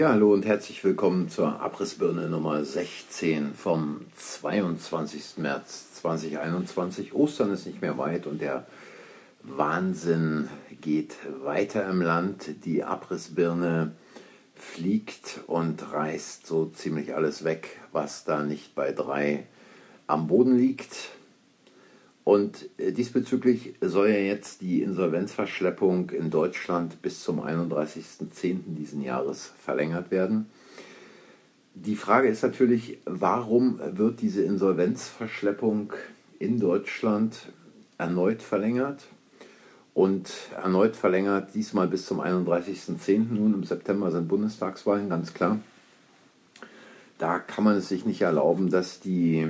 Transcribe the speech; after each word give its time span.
Ja, 0.00 0.12
hallo 0.12 0.32
und 0.32 0.46
herzlich 0.46 0.82
willkommen 0.82 1.28
zur 1.28 1.60
Abrissbirne 1.60 2.30
Nummer 2.30 2.64
16 2.64 3.52
vom 3.52 4.00
22. 4.16 5.36
März 5.36 5.92
2021. 5.96 7.12
Ostern 7.12 7.52
ist 7.52 7.66
nicht 7.66 7.82
mehr 7.82 7.98
weit 7.98 8.26
und 8.26 8.40
der 8.40 8.66
Wahnsinn 9.42 10.48
geht 10.80 11.16
weiter 11.44 11.86
im 11.86 12.00
Land. 12.00 12.64
Die 12.64 12.82
Abrissbirne 12.82 13.92
fliegt 14.54 15.40
und 15.46 15.92
reißt 15.92 16.46
so 16.46 16.64
ziemlich 16.64 17.14
alles 17.14 17.44
weg, 17.44 17.78
was 17.92 18.24
da 18.24 18.42
nicht 18.42 18.74
bei 18.74 18.92
drei 18.92 19.48
am 20.06 20.28
Boden 20.28 20.56
liegt. 20.56 21.10
Und 22.24 22.68
äh, 22.78 22.92
diesbezüglich 22.92 23.74
soll 23.80 24.10
ja 24.10 24.18
jetzt 24.18 24.60
die 24.60 24.82
Insolvenzverschleppung 24.82 26.10
in 26.10 26.30
Deutschland 26.30 27.00
bis 27.02 27.22
zum 27.22 27.40
31.10. 27.40 28.74
diesen 28.76 29.02
Jahres 29.02 29.52
verlängert 29.58 30.10
werden. 30.10 30.46
Die 31.74 31.96
Frage 31.96 32.28
ist 32.28 32.42
natürlich, 32.42 32.98
warum 33.04 33.80
wird 33.96 34.20
diese 34.20 34.42
Insolvenzverschleppung 34.42 35.92
in 36.38 36.60
Deutschland 36.60 37.52
erneut 37.96 38.42
verlängert? 38.42 39.06
Und 39.92 40.30
erneut 40.56 40.94
verlängert, 40.94 41.54
diesmal 41.54 41.88
bis 41.88 42.06
zum 42.06 42.20
31.10. 42.20 43.32
Nun 43.32 43.54
im 43.54 43.64
September 43.64 44.10
sind 44.10 44.28
Bundestagswahlen, 44.28 45.08
ganz 45.08 45.34
klar. 45.34 45.58
Da 47.18 47.38
kann 47.38 47.64
man 47.64 47.76
es 47.76 47.88
sich 47.88 48.06
nicht 48.06 48.22
erlauben, 48.22 48.70
dass 48.70 49.00
die 49.00 49.48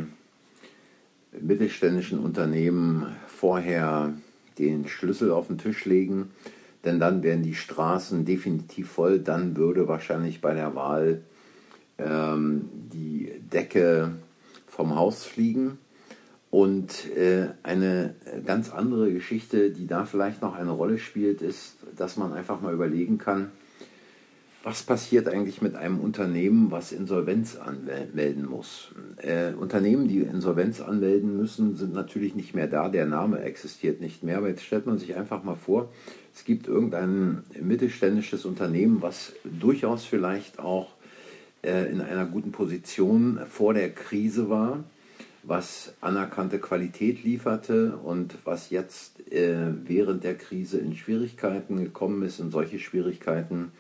mittelständischen 1.39 2.19
Unternehmen 2.19 3.07
vorher 3.27 4.13
den 4.59 4.89
Schlüssel 4.89 5.31
auf 5.31 5.47
den 5.47 5.59
Tisch 5.59 5.85
legen, 5.85 6.31
denn 6.85 6.99
dann 6.99 7.23
wären 7.23 7.43
die 7.43 7.55
Straßen 7.55 8.25
definitiv 8.25 8.91
voll, 8.91 9.19
dann 9.19 9.57
würde 9.57 9.89
wahrscheinlich 9.89 10.41
bei 10.41 10.55
der 10.55 10.75
Wahl 10.75 11.23
ähm, 11.99 12.69
die 12.93 13.33
Decke 13.53 14.13
vom 14.67 14.97
Haus 14.97 15.25
fliegen. 15.25 15.79
Und 16.51 17.09
äh, 17.17 17.51
eine 17.63 18.17
ganz 18.45 18.71
andere 18.71 19.13
Geschichte, 19.13 19.71
die 19.71 19.87
da 19.87 20.05
vielleicht 20.05 20.43
noch 20.43 20.57
eine 20.57 20.73
Rolle 20.73 20.99
spielt, 20.99 21.43
ist, 21.43 21.77
dass 21.97 22.17
man 22.17 22.33
einfach 22.33 22.61
mal 22.61 22.75
überlegen 22.75 23.19
kann, 23.19 23.53
was 24.63 24.83
passiert 24.83 25.27
eigentlich 25.27 25.63
mit 25.63 25.75
einem 25.75 26.01
Unternehmen, 26.01 26.71
was 26.71 26.93
Insolvenz 26.93 27.57
anmelden 27.57 28.47
muss? 28.47 28.93
Äh, 29.17 29.53
Unternehmen, 29.55 30.07
die 30.07 30.19
Insolvenz 30.19 30.83
anmelden 30.83 31.37
müssen, 31.37 31.77
sind 31.77 31.95
natürlich 31.95 32.35
nicht 32.35 32.55
mehr 32.55 32.67
da. 32.67 32.91
Der 32.91 33.07
Name 33.07 33.41
existiert 33.41 34.03
nicht 34.03 34.23
mehr. 34.23 34.37
Aber 34.37 34.49
jetzt 34.49 34.63
stellt 34.63 34.85
man 34.85 34.99
sich 34.99 35.17
einfach 35.17 35.43
mal 35.45 35.55
vor, 35.55 35.91
es 36.35 36.45
gibt 36.45 36.69
irgendein 36.69 37.43
mittelständisches 37.59 38.45
Unternehmen, 38.45 39.01
was 39.01 39.33
durchaus 39.45 40.05
vielleicht 40.05 40.59
auch 40.59 40.91
äh, 41.63 41.91
in 41.91 42.03
einer 42.03 42.27
guten 42.27 42.53
Position 42.53 43.41
vor 43.49 43.73
der 43.73 43.91
Krise 43.91 44.51
war, 44.51 44.85
was 45.43 45.95
anerkannte 46.03 46.59
Qualität 46.59 47.25
lieferte 47.25 47.97
und 47.97 48.37
was 48.45 48.69
jetzt 48.69 49.21
äh, 49.33 49.73
während 49.87 50.23
der 50.23 50.37
Krise 50.37 50.79
in 50.79 50.95
Schwierigkeiten 50.97 51.83
gekommen 51.83 52.23
ist, 52.23 52.41
in 52.41 52.51
solche 52.51 52.79
Schwierigkeiten, 52.79 53.73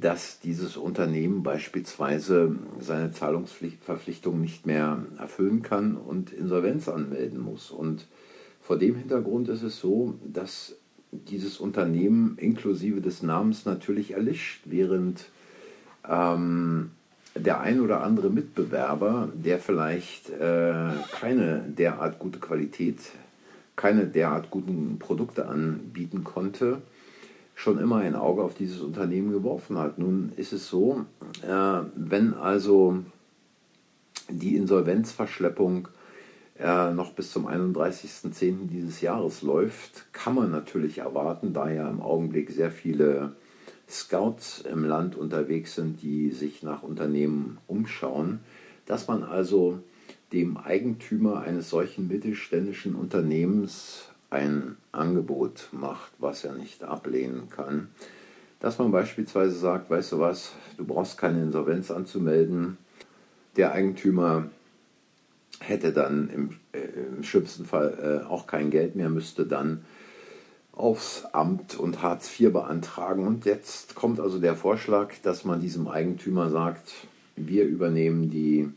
dass 0.00 0.38
dieses 0.40 0.76
Unternehmen 0.76 1.42
beispielsweise 1.42 2.54
seine 2.78 3.10
Zahlungsverpflichtungen 3.12 4.40
nicht 4.40 4.64
mehr 4.64 5.04
erfüllen 5.18 5.62
kann 5.62 5.96
und 5.96 6.32
Insolvenz 6.32 6.88
anmelden 6.88 7.40
muss. 7.40 7.70
Und 7.70 8.06
vor 8.60 8.78
dem 8.78 8.94
Hintergrund 8.96 9.48
ist 9.48 9.62
es 9.62 9.80
so, 9.80 10.14
dass 10.24 10.76
dieses 11.10 11.58
Unternehmen 11.58 12.36
inklusive 12.38 13.00
des 13.00 13.22
Namens 13.22 13.64
natürlich 13.64 14.12
erlischt, 14.12 14.60
während 14.66 15.30
ähm, 16.08 16.90
der 17.34 17.60
ein 17.60 17.80
oder 17.80 18.02
andere 18.02 18.30
Mitbewerber, 18.30 19.28
der 19.34 19.58
vielleicht 19.58 20.30
äh, 20.30 20.90
keine 21.12 21.64
derart 21.66 22.18
gute 22.18 22.38
Qualität, 22.38 22.98
keine 23.74 24.06
derart 24.06 24.50
guten 24.50 24.98
Produkte 24.98 25.48
anbieten 25.48 26.24
konnte, 26.24 26.82
schon 27.58 27.78
immer 27.78 27.96
ein 27.96 28.14
Auge 28.14 28.44
auf 28.44 28.54
dieses 28.54 28.80
Unternehmen 28.80 29.32
geworfen 29.32 29.78
hat. 29.78 29.98
Nun 29.98 30.30
ist 30.36 30.52
es 30.52 30.68
so, 30.68 31.04
äh, 31.42 31.80
wenn 31.96 32.34
also 32.34 32.98
die 34.30 34.54
Insolvenzverschleppung 34.54 35.88
äh, 36.60 36.92
noch 36.92 37.14
bis 37.14 37.32
zum 37.32 37.48
31.10. 37.48 38.68
dieses 38.68 39.00
Jahres 39.00 39.42
läuft, 39.42 40.04
kann 40.12 40.36
man 40.36 40.52
natürlich 40.52 40.98
erwarten, 40.98 41.52
da 41.52 41.68
ja 41.68 41.88
im 41.90 42.00
Augenblick 42.00 42.52
sehr 42.52 42.70
viele 42.70 43.32
Scouts 43.88 44.60
im 44.60 44.84
Land 44.84 45.16
unterwegs 45.16 45.74
sind, 45.74 46.00
die 46.00 46.30
sich 46.30 46.62
nach 46.62 46.84
Unternehmen 46.84 47.58
umschauen, 47.66 48.38
dass 48.86 49.08
man 49.08 49.24
also 49.24 49.80
dem 50.32 50.58
Eigentümer 50.58 51.40
eines 51.40 51.70
solchen 51.70 52.06
mittelständischen 52.06 52.94
Unternehmens 52.94 54.10
ein 54.30 54.76
Angebot 54.92 55.68
macht, 55.72 56.12
was 56.18 56.44
er 56.44 56.52
nicht 56.52 56.84
ablehnen 56.84 57.48
kann. 57.48 57.88
Dass 58.60 58.78
man 58.78 58.90
beispielsweise 58.90 59.56
sagt, 59.56 59.88
weißt 59.90 60.12
du 60.12 60.18
was, 60.18 60.52
du 60.76 60.84
brauchst 60.84 61.16
keine 61.16 61.42
Insolvenz 61.42 61.90
anzumelden. 61.90 62.76
Der 63.56 63.72
Eigentümer 63.72 64.48
hätte 65.60 65.92
dann 65.92 66.28
im, 66.28 66.50
äh, 66.72 66.80
im 67.16 67.22
schlimmsten 67.22 67.64
Fall 67.64 68.22
äh, 68.24 68.26
auch 68.26 68.46
kein 68.46 68.70
Geld 68.70 68.96
mehr, 68.96 69.08
müsste 69.08 69.46
dann 69.46 69.84
aufs 70.72 71.24
Amt 71.32 71.76
und 71.76 72.02
Hartz 72.02 72.38
IV 72.38 72.52
beantragen. 72.52 73.26
Und 73.26 73.44
jetzt 73.44 73.94
kommt 73.94 74.20
also 74.20 74.38
der 74.38 74.54
Vorschlag, 74.54 75.14
dass 75.22 75.44
man 75.44 75.60
diesem 75.60 75.88
Eigentümer 75.88 76.50
sagt, 76.50 76.92
wir 77.34 77.64
übernehmen 77.64 78.30
die 78.30 78.68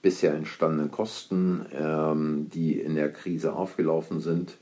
bisher 0.00 0.34
entstandenen 0.34 0.90
Kosten, 0.90 1.66
ähm, 1.72 2.48
die 2.52 2.78
in 2.80 2.94
der 2.94 3.12
Krise 3.12 3.54
aufgelaufen 3.54 4.20
sind 4.20 4.56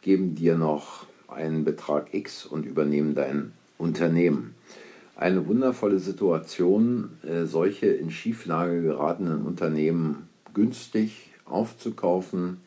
geben 0.00 0.34
dir 0.34 0.56
noch 0.56 1.06
einen 1.28 1.64
Betrag 1.64 2.14
X 2.14 2.46
und 2.46 2.64
übernehmen 2.64 3.14
dein 3.14 3.52
Unternehmen. 3.76 4.54
Eine 5.16 5.46
wundervolle 5.46 5.98
Situation, 5.98 7.18
äh, 7.22 7.44
solche 7.44 7.86
in 7.86 8.10
Schieflage 8.10 8.82
geratenen 8.82 9.42
Unternehmen 9.42 10.28
günstig 10.54 11.30
aufzukaufen, 11.44 12.58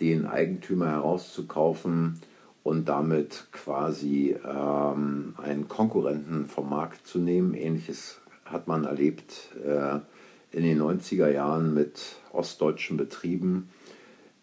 den 0.00 0.26
Eigentümer 0.26 0.88
herauszukaufen 0.88 2.20
und 2.62 2.88
damit 2.88 3.46
quasi 3.52 4.36
ähm, 4.44 5.34
einen 5.42 5.68
Konkurrenten 5.68 6.46
vom 6.46 6.68
Markt 6.68 7.06
zu 7.06 7.18
nehmen. 7.18 7.54
Ähnliches 7.54 8.20
hat 8.44 8.68
man 8.68 8.84
erlebt 8.84 9.50
äh, 9.64 10.00
in 10.50 10.64
den 10.64 10.80
90er 10.80 11.28
Jahren 11.28 11.74
mit 11.74 12.16
ostdeutschen 12.32 12.96
Betrieben. 12.96 13.68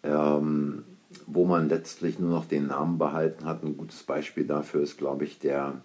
Ähm, 0.02 0.84
wo 1.26 1.44
man 1.44 1.68
letztlich 1.68 2.18
nur 2.18 2.30
noch 2.30 2.46
den 2.46 2.68
Namen 2.68 2.98
behalten 2.98 3.44
hat. 3.44 3.62
Ein 3.62 3.76
gutes 3.76 4.02
Beispiel 4.02 4.44
dafür 4.44 4.82
ist, 4.82 4.98
glaube 4.98 5.24
ich, 5.24 5.38
der, 5.38 5.82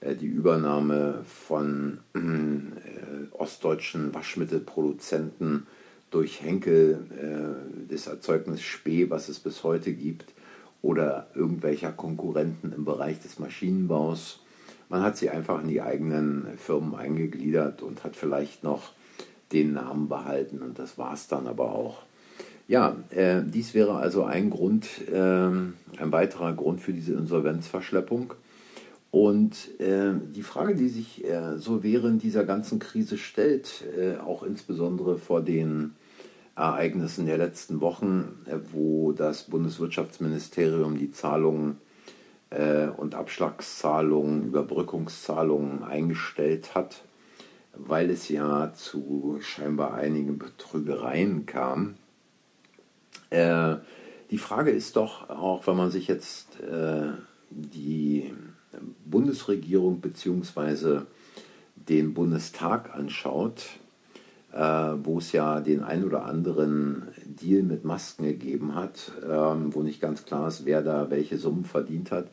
äh, 0.00 0.14
die 0.14 0.26
Übernahme 0.26 1.24
von 1.24 2.00
äh, 2.14 3.34
ostdeutschen 3.34 4.14
Waschmittelproduzenten 4.14 5.66
durch 6.10 6.42
Henkel, 6.42 7.06
äh, 7.16 7.92
das 7.92 8.06
Erzeugnis 8.06 8.62
Spee, 8.62 9.10
was 9.10 9.28
es 9.28 9.38
bis 9.38 9.62
heute 9.62 9.92
gibt, 9.92 10.32
oder 10.82 11.28
irgendwelcher 11.34 11.92
Konkurrenten 11.92 12.72
im 12.72 12.84
Bereich 12.84 13.20
des 13.20 13.38
Maschinenbaus. 13.38 14.40
Man 14.88 15.02
hat 15.02 15.16
sie 15.16 15.30
einfach 15.30 15.62
in 15.62 15.68
die 15.68 15.82
eigenen 15.82 16.46
Firmen 16.58 16.94
eingegliedert 16.94 17.82
und 17.82 18.02
hat 18.02 18.16
vielleicht 18.16 18.64
noch 18.64 18.92
den 19.52 19.72
Namen 19.74 20.08
behalten 20.08 20.62
und 20.62 20.78
das 20.78 20.98
war 20.98 21.14
es 21.14 21.28
dann 21.28 21.46
aber 21.46 21.72
auch. 21.72 22.02
Ja, 22.70 22.94
äh, 23.10 23.42
dies 23.44 23.74
wäre 23.74 23.96
also 23.96 24.22
ein 24.22 24.48
Grund, 24.48 24.86
äh, 25.08 25.16
ein 25.18 25.74
weiterer 25.98 26.52
Grund 26.52 26.80
für 26.80 26.92
diese 26.92 27.14
Insolvenzverschleppung. 27.14 28.34
Und 29.10 29.80
äh, 29.80 30.12
die 30.32 30.44
Frage, 30.44 30.76
die 30.76 30.88
sich 30.88 31.24
äh, 31.24 31.58
so 31.58 31.82
während 31.82 32.22
dieser 32.22 32.44
ganzen 32.44 32.78
Krise 32.78 33.18
stellt, 33.18 33.82
äh, 33.98 34.18
auch 34.18 34.44
insbesondere 34.44 35.18
vor 35.18 35.42
den 35.42 35.96
Ereignissen 36.54 37.26
der 37.26 37.38
letzten 37.38 37.80
Wochen, 37.80 38.38
äh, 38.46 38.58
wo 38.70 39.10
das 39.10 39.42
Bundeswirtschaftsministerium 39.42 40.96
die 40.96 41.10
Zahlungen 41.10 41.78
und 42.96 43.14
Abschlagszahlungen, 43.14 44.48
Überbrückungszahlungen 44.48 45.84
eingestellt 45.84 46.74
hat, 46.74 47.04
weil 47.76 48.10
es 48.10 48.28
ja 48.28 48.72
zu 48.74 49.38
scheinbar 49.40 49.94
einigen 49.94 50.36
Betrügereien 50.36 51.46
kam, 51.46 51.94
äh, 53.30 53.76
die 54.30 54.38
Frage 54.38 54.70
ist 54.70 54.96
doch 54.96 55.28
auch, 55.28 55.66
wenn 55.66 55.76
man 55.76 55.90
sich 55.90 56.08
jetzt 56.08 56.60
äh, 56.60 57.08
die 57.50 58.32
Bundesregierung 59.04 60.00
bzw. 60.00 61.00
den 61.74 62.14
Bundestag 62.14 62.94
anschaut, 62.94 63.64
äh, 64.52 64.58
wo 64.58 65.18
es 65.18 65.32
ja 65.32 65.60
den 65.60 65.82
ein 65.82 66.04
oder 66.04 66.24
anderen 66.24 67.08
Deal 67.24 67.62
mit 67.62 67.84
Masken 67.84 68.24
gegeben 68.24 68.74
hat, 68.74 69.12
ähm, 69.28 69.74
wo 69.74 69.82
nicht 69.82 70.00
ganz 70.00 70.24
klar 70.24 70.48
ist, 70.48 70.64
wer 70.64 70.82
da 70.82 71.10
welche 71.10 71.38
Summen 71.38 71.64
verdient 71.64 72.10
hat, 72.10 72.28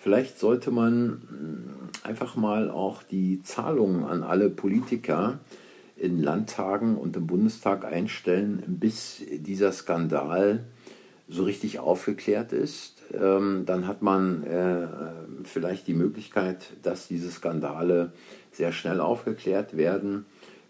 Vielleicht 0.00 0.38
sollte 0.38 0.70
man 0.70 1.06
mm, 1.08 1.88
einfach 2.04 2.36
mal 2.36 2.70
auch 2.70 3.02
die 3.02 3.42
Zahlungen 3.42 4.04
an 4.04 4.22
alle 4.22 4.48
Politiker 4.48 5.40
in 6.00 6.22
Landtagen 6.22 6.96
und 6.96 7.16
im 7.16 7.26
Bundestag 7.26 7.84
einstellen, 7.84 8.62
bis 8.66 9.22
dieser 9.30 9.72
Skandal 9.72 10.64
so 11.28 11.44
richtig 11.44 11.78
aufgeklärt 11.78 12.52
ist. 12.52 13.02
Ähm, 13.12 13.64
dann 13.66 13.86
hat 13.86 14.02
man 14.02 14.44
äh, 14.44 14.86
vielleicht 15.44 15.86
die 15.86 15.94
Möglichkeit, 15.94 16.70
dass 16.82 17.08
diese 17.08 17.30
Skandale 17.30 18.12
sehr 18.52 18.72
schnell 18.72 19.00
aufgeklärt 19.00 19.76
werden, 19.76 20.24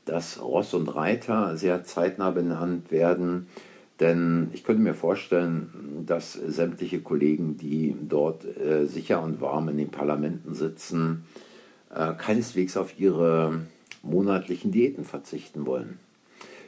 dass 0.04 0.40
Ross 0.42 0.74
und 0.74 0.88
Reiter 0.88 1.56
sehr 1.56 1.84
zeitnah 1.84 2.30
benannt 2.30 2.90
werden. 2.90 3.46
Denn 4.00 4.48
ich 4.52 4.64
könnte 4.64 4.82
mir 4.82 4.94
vorstellen, 4.94 6.04
dass 6.06 6.32
sämtliche 6.32 7.00
Kollegen, 7.00 7.56
die 7.56 7.96
dort 8.08 8.44
äh, 8.44 8.86
sicher 8.86 9.22
und 9.22 9.40
warm 9.40 9.68
in 9.68 9.76
den 9.76 9.90
Parlamenten 9.90 10.54
sitzen, 10.54 11.24
äh, 11.94 12.14
keineswegs 12.14 12.76
auf 12.76 12.98
ihre 12.98 13.60
monatlichen 14.02 14.72
Diäten 14.72 15.04
verzichten 15.04 15.66
wollen. 15.66 15.98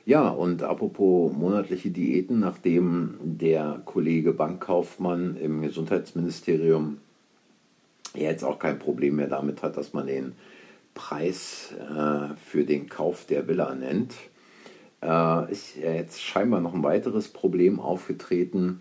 Ja, 0.06 0.29
und 0.29 0.62
apropos 0.62 1.32
monatliche 1.32 1.91
Diäten, 1.91 2.41
nachdem 2.41 3.15
der 3.23 3.82
Kollege 3.85 4.32
Bankkaufmann 4.32 5.37
im 5.37 5.62
Gesundheitsministerium 5.62 6.99
jetzt 8.15 8.43
auch 8.43 8.59
kein 8.59 8.79
Problem 8.79 9.17
mehr 9.17 9.29
damit 9.29 9.62
hat, 9.62 9.77
dass 9.77 9.93
man 9.93 10.06
den 10.06 10.32
Preis 10.94 11.75
äh, 11.79 12.35
für 12.37 12.65
den 12.65 12.88
Kauf 12.88 13.27
der 13.27 13.47
Villa 13.47 13.75
nennt, 13.75 14.15
äh, 15.03 15.53
ist 15.53 15.76
jetzt 15.76 16.21
scheinbar 16.21 16.61
noch 16.61 16.75
ein 16.75 16.83
weiteres 16.83 17.29
Problem 17.29 17.79
aufgetreten, 17.79 18.81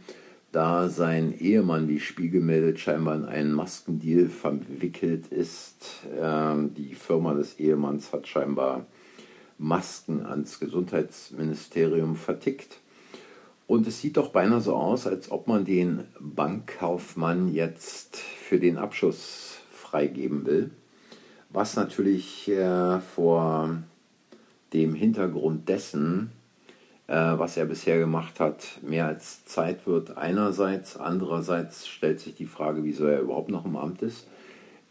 da 0.51 0.89
sein 0.89 1.37
Ehemann, 1.37 1.87
wie 1.87 1.99
Spiegel 1.99 2.41
meldet, 2.41 2.79
scheinbar 2.79 3.15
in 3.15 3.25
einen 3.25 3.53
Maskendeal 3.53 4.27
verwickelt 4.27 5.27
ist. 5.27 6.03
Äh, 6.19 6.55
die 6.75 6.95
Firma 6.95 7.33
des 7.33 7.59
Ehemanns 7.59 8.11
hat 8.11 8.27
scheinbar 8.27 8.85
Masken 9.57 10.25
ans 10.25 10.59
Gesundheitsministerium 10.59 12.15
vertickt. 12.15 12.79
Und 13.67 13.85
es 13.85 14.01
sieht 14.01 14.17
doch 14.17 14.29
beinahe 14.29 14.61
so 14.61 14.73
aus, 14.73 15.05
als 15.05 15.29
ob 15.29 15.47
man 15.47 15.65
den 15.65 16.05
Bankkaufmann 16.19 17.53
jetzt 17.53 18.15
für 18.15 18.59
den 18.59 18.77
Abschuss 18.77 19.59
freigeben 19.71 20.45
will. 20.47 20.71
Was 21.51 21.75
natürlich 21.75 22.49
äh, 22.49 22.99
vor 22.99 23.77
dem 24.73 24.95
Hintergrund 24.95 25.69
dessen, 25.69 26.31
was 27.11 27.57
er 27.57 27.65
bisher 27.65 27.97
gemacht 27.97 28.39
hat, 28.39 28.79
mehr 28.83 29.07
als 29.07 29.43
Zeit 29.45 29.87
wird 29.87 30.17
einerseits. 30.17 30.95
Andererseits 30.95 31.87
stellt 31.87 32.19
sich 32.19 32.35
die 32.35 32.45
Frage, 32.45 32.83
wieso 32.83 33.05
er 33.05 33.21
überhaupt 33.21 33.49
noch 33.49 33.65
im 33.65 33.75
Amt 33.77 34.03
ist. 34.03 34.27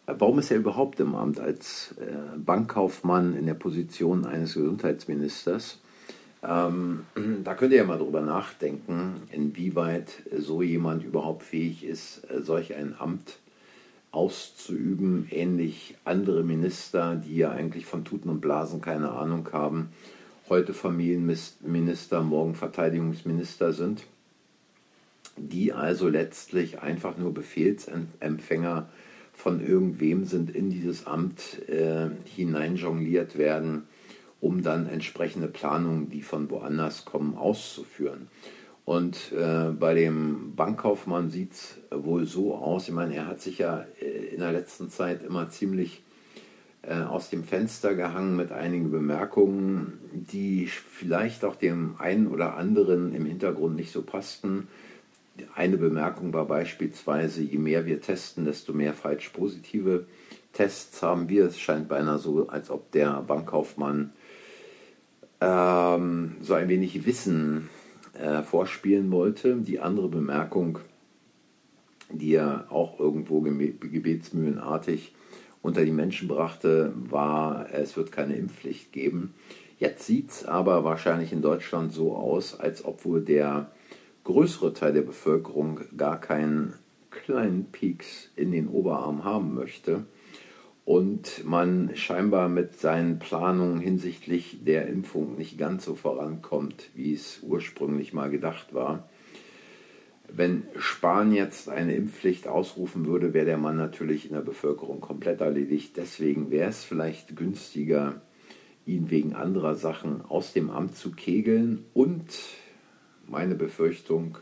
Warum 0.07 0.39
ist 0.39 0.51
er 0.51 0.57
überhaupt 0.57 0.99
im 1.01 1.15
Amt 1.15 1.39
als 1.39 1.95
äh, 2.01 2.39
Bankkaufmann 2.39 3.37
in 3.37 3.47
der 3.47 3.55
Position 3.55 4.25
eines 4.25 4.55
Gesundheitsministers? 4.55 5.81
Ähm, 6.43 7.05
da 7.45 7.55
könnt 7.55 7.73
ihr 7.73 7.79
ja 7.79 7.85
mal 7.85 7.99
drüber 7.99 8.23
nachdenken, 8.23 9.23
inwieweit 9.31 10.23
so 10.37 10.63
jemand 10.63 11.05
überhaupt 11.05 11.43
fähig 11.43 11.85
ist, 11.85 12.23
äh, 12.31 12.41
solch 12.41 12.75
ein 12.75 12.95
Amt 12.99 13.39
auszuüben, 14.11 15.29
ähnlich 15.31 15.95
andere 16.05 16.43
Minister, 16.43 17.15
die 17.15 17.37
ja 17.37 17.51
eigentlich 17.51 17.85
von 17.85 18.05
Tuten 18.05 18.31
und 18.31 18.41
Blasen 18.41 18.81
keine 18.81 19.11
Ahnung 19.11 19.49
haben, 19.53 19.91
heute 20.49 20.75
Familienminister, 20.75 22.23
morgen 22.23 22.55
Verteidigungsminister 22.55 23.73
sind, 23.73 24.05
die 25.37 25.73
also 25.73 26.09
letztlich 26.09 26.81
einfach 26.81 27.17
nur 27.17 27.33
Befehlsempfänger 27.35 28.89
von 29.35 29.65
irgendwem 29.65 30.25
sind 30.25 30.51
in 30.51 30.71
dieses 30.71 31.07
Amt 31.07 31.69
äh, 31.69 32.09
hineinjongliert 32.25 33.39
werden, 33.39 33.85
um 34.41 34.63
dann 34.63 34.89
entsprechende 34.89 35.47
Planungen, 35.49 36.11
die 36.11 36.23
von 36.23 36.51
woanders 36.51 37.05
kommen, 37.05 37.37
auszuführen. 37.37 38.29
Und 38.85 39.33
äh, 39.33 39.71
bei 39.79 39.95
dem 39.95 40.55
Bankkaufmann 40.57 41.31
sieht 41.31 41.53
es 41.53 41.79
wohl 41.91 42.25
so 42.25 42.55
aus, 42.55 42.89
ich 42.89 42.95
meine, 42.95 43.15
er 43.15 43.27
hat 43.27 43.41
sich 43.41 43.59
ja 43.59 43.85
äh, 44.01 44.35
in 44.35 44.41
der 44.41 44.53
letzten 44.53 44.89
Zeit 44.89 45.23
immer 45.23 45.51
ziemlich 45.51 46.03
aus 46.95 47.29
dem 47.29 47.45
Fenster 47.45 47.95
gehangen 47.95 48.37
mit 48.37 48.53
einigen 48.53 48.91
Bemerkungen, 48.91 49.99
die 50.13 50.67
vielleicht 50.67 51.45
auch 51.45 51.57
dem 51.57 51.97
einen 51.99 52.29
oder 52.29 52.57
anderen 52.57 53.15
im 53.15 53.27
Hintergrund 53.27 53.77
nicht 53.77 53.93
so 53.93 54.03
passten. 54.03 54.69
Eine 55.55 55.77
Bemerkung 55.77 56.33
war 56.33 56.47
beispielsweise, 56.47 57.43
je 57.43 57.59
mehr 57.59 57.87
wir 57.87 58.01
testen, 58.01 58.45
desto 58.45 58.73
mehr 58.73 58.95
falsch 58.95 59.29
positive 59.31 60.07
Tests 60.53 61.03
haben 61.03 61.29
wir. 61.29 61.47
Es 61.47 61.59
scheint 61.59 61.89
beinahe 61.89 62.19
so, 62.19 62.49
als 62.49 62.71
ob 62.71 62.91
der 62.93 63.23
Bankkaufmann 63.23 64.11
ähm, 65.41 66.37
so 66.41 66.55
ein 66.55 66.69
wenig 66.69 67.07
Wissen 67.07 67.69
äh, 68.15 68.43
vorspielen 68.43 69.11
wollte. 69.11 69.57
Die 69.57 69.81
andere 69.81 70.09
Bemerkung, 70.09 70.79
die 72.11 72.35
er 72.35 72.67
auch 72.71 72.99
irgendwo 72.99 73.41
gebetsmühlenartig 73.41 75.13
unter 75.63 75.85
die 75.85 75.93
Menschen 75.93 76.29
brachte, 76.29 76.93
war, 76.97 77.73
es 77.73 77.97
wird 77.97 78.13
keine 78.13 78.37
Impfpflicht 78.37 78.93
geben. 78.93 79.35
Jetzt 79.79 80.07
sieht 80.07 80.31
es 80.31 80.45
aber 80.45 80.85
wahrscheinlich 80.85 81.33
in 81.33 81.43
Deutschland 81.43 81.93
so 81.93 82.15
aus, 82.17 82.59
als 82.59 82.85
ob 82.85 83.05
wohl 83.05 83.21
der 83.23 83.71
größere 84.25 84.73
Teil 84.75 84.93
der 84.93 85.03
Bevölkerung 85.03 85.81
gar 85.97 86.21
keinen 86.21 86.75
kleinen 87.11 87.67
Peaks 87.73 88.31
in 88.37 88.53
den 88.53 88.69
Oberarm 88.69 89.25
haben 89.25 89.55
möchte 89.55 90.05
und 90.89 91.45
man 91.45 91.91
scheinbar 91.97 92.49
mit 92.49 92.79
seinen 92.79 93.19
Planungen 93.19 93.79
hinsichtlich 93.79 94.65
der 94.65 94.87
Impfung 94.89 95.37
nicht 95.37 95.59
ganz 95.59 95.85
so 95.85 95.95
vorankommt, 95.95 96.89
wie 96.95 97.13
es 97.13 97.41
ursprünglich 97.43 98.15
mal 98.15 98.31
gedacht 98.31 98.73
war. 98.73 99.09
Wenn 100.31 100.65
Spahn 100.77 101.33
jetzt 101.33 101.69
eine 101.69 101.95
Impfpflicht 101.95 102.47
ausrufen 102.49 103.07
würde, 103.07 103.33
wäre 103.33 103.47
der 103.47 103.59
Mann 103.59 103.77
natürlich 103.77 104.27
in 104.27 104.35
der 104.35 104.43
Bevölkerung 104.43 105.01
komplett 105.01 105.41
erledigt. 105.41 105.97
Deswegen 105.97 106.51
wäre 106.51 106.69
es 106.69 106.85
vielleicht 106.85 107.35
günstiger, 107.35 108.21
ihn 108.87 109.11
wegen 109.11 109.35
anderer 109.35 109.75
Sachen 109.75 110.25
aus 110.25 110.53
dem 110.53 110.71
Amt 110.71 110.97
zu 110.97 111.13
kegeln 111.13 111.85
und 111.95 112.27
meine 113.27 113.55
Befürchtung, 113.55 114.39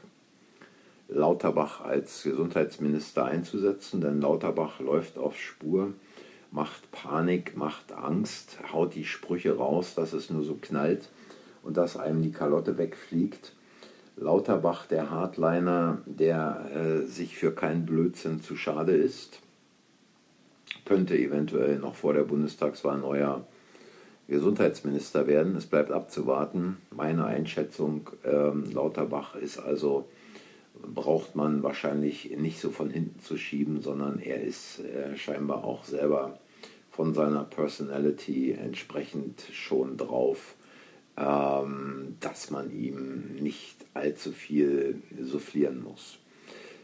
Lauterbach 1.09 1.83
als 1.83 2.25
Gesundheitsminister 2.25 3.25
einzusetzen, 3.25 4.01
denn 4.01 4.21
Lauterbach 4.21 4.81
läuft 4.81 5.19
auf 5.19 5.39
Spur, 5.39 5.93
macht 6.51 6.91
Panik, 6.91 7.57
macht 7.57 7.93
Angst, 7.93 8.59
haut 8.73 8.95
die 8.95 9.05
Sprüche 9.05 9.57
raus, 9.57 9.95
dass 9.95 10.13
es 10.13 10.31
nur 10.31 10.43
so 10.43 10.59
knallt 10.61 11.09
und 11.63 11.77
dass 11.77 11.97
einem 11.97 12.23
die 12.23 12.33
Kalotte 12.33 12.77
wegfliegt. 12.77 13.56
Lauterbach, 14.17 14.87
der 14.87 15.11
Hardliner, 15.11 15.99
der 16.07 16.71
äh, 16.75 17.07
sich 17.07 17.37
für 17.37 17.53
keinen 17.53 17.85
Blödsinn 17.85 18.41
zu 18.41 18.57
schade 18.57 18.93
ist, 18.93 19.41
könnte 20.87 21.19
eventuell 21.19 21.79
noch 21.79 21.95
vor 21.95 22.15
der 22.15 22.23
Bundestagswahl 22.23 22.99
neuer 22.99 23.47
Gesundheitsminister 24.29 25.27
werden. 25.27 25.55
Es 25.57 25.67
bleibt 25.67 25.93
abzuwarten. 25.93 26.79
Meine 26.91 27.27
Einschätzung, 27.27 28.11
ähm, 28.25 28.65
Lauterbach 28.73 29.37
ist 29.37 29.59
also, 29.59 30.09
braucht 30.83 31.37
man 31.37 31.63
wahrscheinlich 31.63 32.37
nicht 32.37 32.61
so 32.61 32.71
von 32.71 32.91
hinten 32.91 33.21
zu 33.21 33.37
schieben, 33.37 33.83
sondern 33.83 34.19
er 34.19 34.43
ist 34.43 34.81
äh, 34.81 35.17
scheinbar 35.17 35.65
auch 35.65 35.85
selber 35.85 36.39
von 36.91 37.13
seiner 37.13 37.45
Personality 37.45 38.53
entsprechend 38.53 39.43
schon 39.53 39.97
drauf, 39.97 40.55
ähm, 41.17 42.17
dass 42.21 42.51
man 42.51 42.71
ihm 42.71 43.37
nicht 43.41 43.77
allzu 43.95 44.33
viel 44.33 45.03
soufflieren 45.21 45.83
muss. 45.83 46.19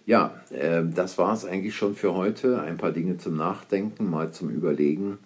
Ja, 0.06 0.40
äh, 0.50 0.82
das 0.84 1.18
war 1.18 1.32
es 1.32 1.44
eigentlich 1.44 1.76
schon 1.76 1.94
für 1.94 2.14
heute. 2.14 2.60
Ein 2.60 2.76
paar 2.76 2.92
Dinge 2.92 3.18
zum 3.18 3.36
Nachdenken, 3.36 4.10
mal 4.10 4.32
zum 4.32 4.50
Überlegen. 4.50 5.18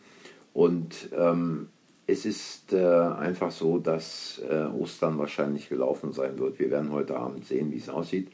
Und 0.52 1.08
ähm, 1.16 1.68
es 2.06 2.24
ist 2.24 2.72
äh, 2.72 2.84
einfach 2.84 3.50
so, 3.50 3.78
dass 3.78 4.40
äh, 4.48 4.66
Ostern 4.66 5.18
wahrscheinlich 5.18 5.68
gelaufen 5.68 6.12
sein 6.12 6.38
wird. 6.38 6.58
Wir 6.58 6.70
werden 6.70 6.92
heute 6.92 7.16
Abend 7.16 7.46
sehen, 7.46 7.72
wie 7.72 7.78
es 7.78 7.88
aussieht. 7.88 8.28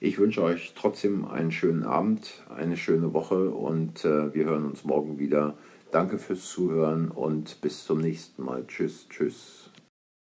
Ich 0.00 0.18
wünsche 0.18 0.42
euch 0.42 0.72
trotzdem 0.74 1.24
einen 1.24 1.52
schönen 1.52 1.84
Abend, 1.84 2.42
eine 2.54 2.76
schöne 2.76 3.14
Woche 3.14 3.50
und 3.50 4.04
äh, 4.04 4.34
wir 4.34 4.44
hören 4.44 4.66
uns 4.66 4.84
morgen 4.84 5.18
wieder. 5.18 5.54
Danke 5.92 6.18
fürs 6.18 6.50
Zuhören 6.50 7.10
und 7.10 7.60
bis 7.60 7.84
zum 7.84 8.00
nächsten 8.00 8.44
Mal. 8.44 8.66
Tschüss, 8.66 9.06
tschüss. 9.08 9.70